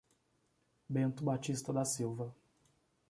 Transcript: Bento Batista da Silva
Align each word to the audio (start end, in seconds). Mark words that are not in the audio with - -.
Bento 0.89 1.23
Batista 1.23 1.71
da 1.71 1.85
Silva 1.85 2.35